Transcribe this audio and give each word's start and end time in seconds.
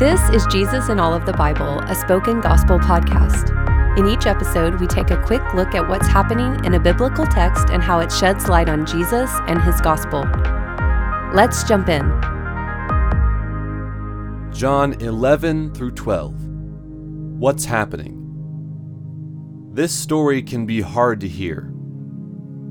This 0.00 0.22
is 0.30 0.46
Jesus 0.46 0.88
in 0.88 0.98
All 0.98 1.12
of 1.12 1.26
the 1.26 1.34
Bible, 1.34 1.80
a 1.80 1.94
spoken 1.94 2.40
gospel 2.40 2.78
podcast. 2.78 3.50
In 3.98 4.06
each 4.06 4.24
episode, 4.24 4.80
we 4.80 4.86
take 4.86 5.10
a 5.10 5.22
quick 5.26 5.42
look 5.52 5.74
at 5.74 5.86
what's 5.86 6.06
happening 6.06 6.64
in 6.64 6.72
a 6.72 6.80
biblical 6.80 7.26
text 7.26 7.68
and 7.68 7.82
how 7.82 8.00
it 8.00 8.10
sheds 8.10 8.48
light 8.48 8.70
on 8.70 8.86
Jesus 8.86 9.30
and 9.46 9.60
his 9.60 9.78
gospel. 9.82 10.24
Let's 11.34 11.64
jump 11.64 11.90
in. 11.90 12.00
John 14.54 14.94
11 15.00 15.74
through 15.74 15.90
12. 15.90 16.46
What's 17.38 17.66
happening? 17.66 18.16
This 19.74 19.92
story 19.92 20.40
can 20.40 20.64
be 20.64 20.80
hard 20.80 21.20
to 21.20 21.28
hear. 21.28 21.74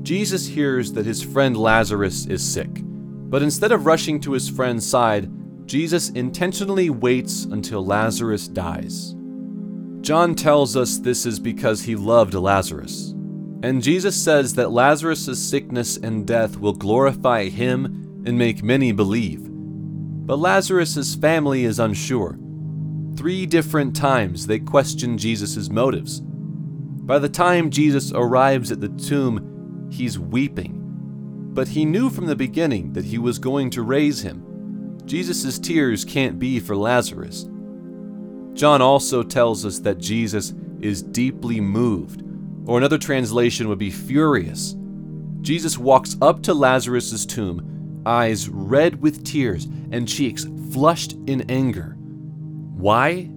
Jesus 0.02 0.48
hears 0.48 0.94
that 0.94 1.06
his 1.06 1.22
friend 1.22 1.56
Lazarus 1.56 2.26
is 2.26 2.42
sick, 2.42 2.80
but 2.82 3.40
instead 3.40 3.70
of 3.70 3.86
rushing 3.86 4.18
to 4.22 4.32
his 4.32 4.48
friend's 4.48 4.84
side, 4.84 5.30
Jesus 5.70 6.10
intentionally 6.10 6.90
waits 6.90 7.44
until 7.44 7.86
Lazarus 7.86 8.48
dies. 8.48 9.14
John 10.00 10.34
tells 10.34 10.76
us 10.76 10.98
this 10.98 11.24
is 11.24 11.38
because 11.38 11.80
he 11.80 11.94
loved 11.94 12.34
Lazarus. 12.34 13.14
And 13.62 13.80
Jesus 13.80 14.20
says 14.20 14.54
that 14.54 14.72
Lazarus' 14.72 15.38
sickness 15.38 15.96
and 15.96 16.26
death 16.26 16.56
will 16.56 16.72
glorify 16.72 17.44
him 17.44 17.84
and 18.26 18.36
make 18.36 18.64
many 18.64 18.90
believe. 18.90 19.42
But 19.48 20.40
Lazarus' 20.40 21.14
family 21.14 21.64
is 21.64 21.78
unsure. 21.78 22.36
Three 23.16 23.46
different 23.46 23.94
times 23.94 24.48
they 24.48 24.58
question 24.58 25.16
Jesus' 25.16 25.70
motives. 25.70 26.20
By 26.20 27.20
the 27.20 27.28
time 27.28 27.70
Jesus 27.70 28.10
arrives 28.12 28.72
at 28.72 28.80
the 28.80 28.88
tomb, 28.88 29.88
he's 29.88 30.18
weeping. 30.18 30.80
But 31.54 31.68
he 31.68 31.84
knew 31.84 32.10
from 32.10 32.26
the 32.26 32.34
beginning 32.34 32.92
that 32.94 33.04
he 33.04 33.18
was 33.18 33.38
going 33.38 33.70
to 33.70 33.82
raise 33.82 34.22
him. 34.22 34.49
Jesus' 35.02 35.58
tears 35.58 36.04
can't 36.04 36.38
be 36.38 36.60
for 36.60 36.76
Lazarus. 36.76 37.48
John 38.54 38.82
also 38.82 39.22
tells 39.22 39.64
us 39.64 39.78
that 39.80 39.98
Jesus 39.98 40.54
is 40.80 41.02
deeply 41.02 41.60
moved, 41.60 42.22
or 42.66 42.78
another 42.78 42.98
translation 42.98 43.68
would 43.68 43.78
be 43.78 43.90
furious. 43.90 44.76
Jesus 45.40 45.78
walks 45.78 46.16
up 46.20 46.42
to 46.42 46.54
Lazarus' 46.54 47.24
tomb, 47.24 48.02
eyes 48.06 48.48
red 48.48 49.00
with 49.00 49.24
tears 49.24 49.66
and 49.90 50.08
cheeks 50.08 50.46
flushed 50.72 51.12
in 51.26 51.50
anger. 51.50 51.96
Why? 52.76 53.30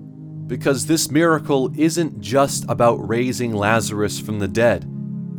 Because 0.47 0.85
this 0.85 1.09
miracle 1.09 1.71
isn't 1.77 2.19
just 2.19 2.65
about 2.69 3.07
raising 3.07 3.53
Lazarus 3.53 4.19
from 4.19 4.39
the 4.39 4.47
dead, 4.47 4.89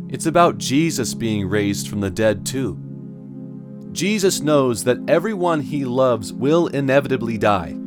it's 0.09 0.25
about 0.25 0.57
Jesus 0.57 1.13
being 1.13 1.47
raised 1.47 1.87
from 1.87 2.01
the 2.01 2.09
dead 2.09 2.45
too. 2.45 2.79
Jesus 3.95 4.41
knows 4.41 4.83
that 4.83 4.99
everyone 5.07 5.61
he 5.61 5.85
loves 5.85 6.33
will 6.33 6.67
inevitably 6.67 7.37
die. 7.37 7.77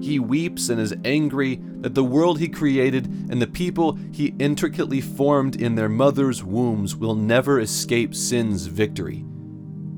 He 0.00 0.18
weeps 0.18 0.70
and 0.70 0.80
is 0.80 0.94
angry 1.04 1.60
that 1.80 1.94
the 1.94 2.02
world 2.02 2.38
he 2.38 2.48
created 2.48 3.04
and 3.30 3.42
the 3.42 3.46
people 3.46 3.98
he 4.10 4.34
intricately 4.38 5.02
formed 5.02 5.60
in 5.60 5.74
their 5.74 5.90
mother's 5.90 6.42
wombs 6.42 6.96
will 6.96 7.14
never 7.14 7.60
escape 7.60 8.14
sin's 8.14 8.64
victory. 8.64 9.26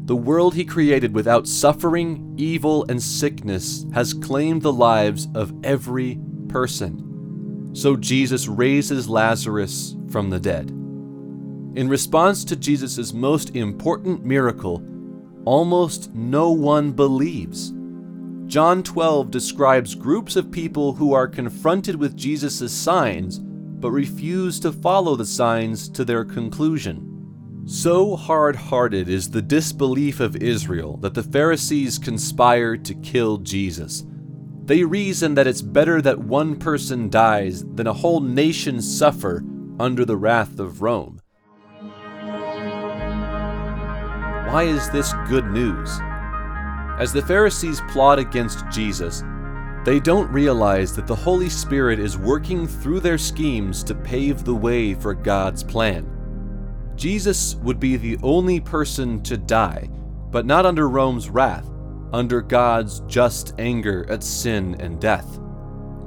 The 0.06 0.16
world 0.16 0.56
he 0.56 0.64
created 0.64 1.14
without 1.14 1.46
suffering, 1.46 2.34
evil, 2.36 2.84
and 2.88 3.00
sickness 3.00 3.86
has 3.94 4.12
claimed 4.12 4.62
the 4.62 4.72
lives 4.72 5.28
of 5.36 5.54
every 5.62 6.18
person. 6.48 7.70
So 7.74 7.94
Jesus 7.94 8.48
raises 8.48 9.08
Lazarus 9.08 9.94
from 10.10 10.30
the 10.30 10.40
dead. 10.40 10.70
In 10.70 11.88
response 11.88 12.44
to 12.46 12.56
Jesus' 12.56 13.12
most 13.12 13.54
important 13.54 14.24
miracle, 14.24 14.84
almost 15.44 16.14
no 16.14 16.50
one 16.50 16.92
believes. 16.92 17.72
John 18.46 18.82
12 18.82 19.30
describes 19.30 19.94
groups 19.94 20.36
of 20.36 20.50
people 20.50 20.94
who 20.94 21.12
are 21.12 21.28
confronted 21.28 21.96
with 21.96 22.16
Jesus' 22.16 22.72
signs 22.72 23.38
but 23.38 23.90
refuse 23.90 24.60
to 24.60 24.72
follow 24.72 25.16
the 25.16 25.24
signs 25.24 25.88
to 25.88 26.04
their 26.04 26.24
conclusion. 26.24 27.62
So 27.66 28.16
hard 28.16 28.56
hearted 28.56 29.08
is 29.08 29.30
the 29.30 29.42
disbelief 29.42 30.20
of 30.20 30.36
Israel 30.36 30.96
that 30.98 31.14
the 31.14 31.22
Pharisees 31.22 31.98
conspired 31.98 32.84
to 32.86 32.94
kill 32.94 33.38
Jesus. 33.38 34.04
They 34.64 34.84
reason 34.84 35.34
that 35.34 35.46
it's 35.46 35.62
better 35.62 36.02
that 36.02 36.18
one 36.18 36.56
person 36.56 37.08
dies 37.08 37.64
than 37.74 37.86
a 37.86 37.92
whole 37.92 38.20
nation 38.20 38.82
suffer 38.82 39.42
under 39.78 40.04
the 40.04 40.16
wrath 40.16 40.58
of 40.58 40.82
Rome. 40.82 41.19
Why 44.50 44.64
is 44.64 44.90
this 44.90 45.12
good 45.28 45.46
news? 45.46 46.00
As 46.98 47.12
the 47.12 47.22
Pharisees 47.22 47.80
plot 47.82 48.18
against 48.18 48.68
Jesus, 48.68 49.22
they 49.84 50.00
don't 50.00 50.28
realize 50.32 50.92
that 50.96 51.06
the 51.06 51.14
Holy 51.14 51.48
Spirit 51.48 52.00
is 52.00 52.18
working 52.18 52.66
through 52.66 52.98
their 52.98 53.16
schemes 53.16 53.84
to 53.84 53.94
pave 53.94 54.42
the 54.42 54.52
way 54.52 54.94
for 54.94 55.14
God's 55.14 55.62
plan. 55.62 56.04
Jesus 56.96 57.54
would 57.62 57.78
be 57.78 57.96
the 57.96 58.18
only 58.24 58.58
person 58.58 59.22
to 59.22 59.36
die, 59.36 59.88
but 60.32 60.46
not 60.46 60.66
under 60.66 60.88
Rome's 60.88 61.30
wrath, 61.30 61.70
under 62.12 62.42
God's 62.42 63.02
just 63.06 63.54
anger 63.60 64.04
at 64.10 64.24
sin 64.24 64.74
and 64.80 65.00
death. 65.00 65.38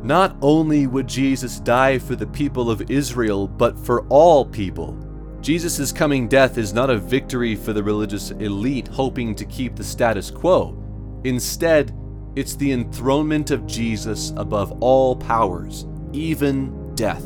Not 0.03 0.35
only 0.41 0.85
would 0.85 1.07
Jesus 1.07 1.61
die 1.61 1.97
for 1.97 2.17
the 2.17 2.27
people 2.27 2.69
of 2.69 2.91
Israel, 2.91 3.47
but 3.47 3.79
for 3.79 4.05
all 4.09 4.43
people. 4.43 4.97
Jesus' 5.43 5.91
coming 5.91 6.29
death 6.29 6.57
is 6.57 6.73
not 6.73 6.89
a 6.89 6.97
victory 6.97 7.53
for 7.53 7.73
the 7.73 7.83
religious 7.83 8.31
elite 8.31 8.87
hoping 8.87 9.35
to 9.35 9.43
keep 9.43 9.75
the 9.75 9.83
status 9.83 10.31
quo. 10.31 10.81
Instead, 11.25 11.93
it's 12.37 12.55
the 12.55 12.71
enthronement 12.71 13.51
of 13.51 13.67
Jesus 13.67 14.31
above 14.37 14.71
all 14.81 15.17
powers, 15.17 15.85
even 16.13 16.95
death. 16.95 17.25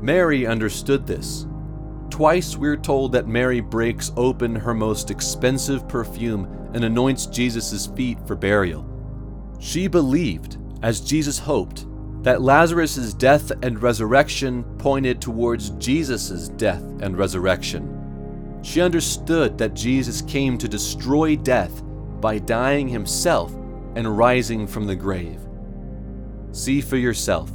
Mary 0.00 0.46
understood 0.46 1.06
this. 1.06 1.46
Twice 2.08 2.56
we're 2.56 2.78
told 2.78 3.12
that 3.12 3.28
Mary 3.28 3.60
breaks 3.60 4.10
open 4.16 4.56
her 4.56 4.72
most 4.72 5.10
expensive 5.10 5.86
perfume 5.86 6.70
and 6.72 6.82
anoints 6.82 7.26
Jesus' 7.26 7.88
feet 7.88 8.18
for 8.26 8.34
burial. 8.34 8.86
She 9.58 9.86
believed, 9.86 10.56
as 10.82 11.02
Jesus 11.02 11.38
hoped, 11.38 11.84
that 12.22 12.42
Lazarus' 12.42 13.14
death 13.14 13.50
and 13.62 13.82
resurrection 13.82 14.62
pointed 14.78 15.20
towards 15.20 15.70
Jesus' 15.70 16.48
death 16.50 16.82
and 17.00 17.16
resurrection. 17.16 18.60
She 18.62 18.82
understood 18.82 19.56
that 19.58 19.74
Jesus 19.74 20.20
came 20.22 20.58
to 20.58 20.68
destroy 20.68 21.36
death 21.36 21.82
by 22.20 22.38
dying 22.38 22.88
himself 22.88 23.54
and 23.96 24.18
rising 24.18 24.66
from 24.66 24.86
the 24.86 24.94
grave. 24.94 25.40
See 26.52 26.80
for 26.80 26.96
yourself. 26.96 27.50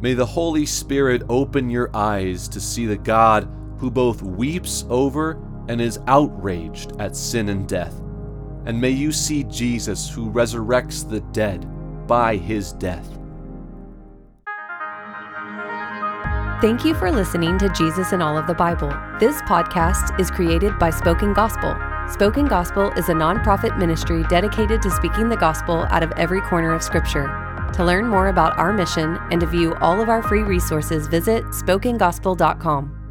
May 0.00 0.12
the 0.12 0.26
Holy 0.26 0.66
Spirit 0.66 1.22
open 1.30 1.70
your 1.70 1.90
eyes 1.96 2.48
to 2.48 2.60
see 2.60 2.84
the 2.84 2.98
God 2.98 3.48
who 3.78 3.90
both 3.90 4.22
weeps 4.22 4.84
over 4.90 5.42
and 5.68 5.80
is 5.80 6.00
outraged 6.06 6.92
at 7.00 7.16
sin 7.16 7.48
and 7.48 7.66
death. 7.66 7.98
And 8.66 8.78
may 8.78 8.90
you 8.90 9.12
see 9.12 9.44
Jesus 9.44 10.10
who 10.10 10.30
resurrects 10.30 11.08
the 11.08 11.20
dead 11.32 11.66
by 12.06 12.36
his 12.36 12.72
death. 12.74 13.18
Thank 16.60 16.84
you 16.84 16.94
for 16.94 17.10
listening 17.10 17.58
to 17.58 17.68
Jesus 17.70 18.12
in 18.12 18.22
All 18.22 18.38
of 18.38 18.46
the 18.46 18.54
Bible. 18.54 18.88
This 19.18 19.42
podcast 19.42 20.18
is 20.20 20.30
created 20.30 20.78
by 20.78 20.88
Spoken 20.88 21.34
Gospel. 21.34 21.76
Spoken 22.08 22.46
Gospel 22.46 22.92
is 22.92 23.08
a 23.08 23.12
nonprofit 23.12 23.76
ministry 23.76 24.22
dedicated 24.30 24.80
to 24.82 24.90
speaking 24.90 25.28
the 25.28 25.36
gospel 25.36 25.84
out 25.90 26.02
of 26.04 26.12
every 26.12 26.40
corner 26.42 26.72
of 26.72 26.82
Scripture. 26.82 27.26
To 27.74 27.84
learn 27.84 28.06
more 28.06 28.28
about 28.28 28.56
our 28.56 28.72
mission 28.72 29.18
and 29.32 29.40
to 29.40 29.46
view 29.46 29.74
all 29.76 30.00
of 30.00 30.08
our 30.08 30.22
free 30.22 30.42
resources, 30.42 31.08
visit 31.08 31.44
spokengospel.com. 31.46 33.03